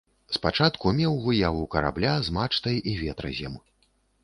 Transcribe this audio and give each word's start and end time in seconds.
Спачатку 0.35 0.93
меў 0.99 1.17
выяву 1.25 1.61
карабля 1.77 2.15
з 2.29 2.35
мачтай 2.39 2.83
і 2.95 2.97
ветразем. 3.05 3.63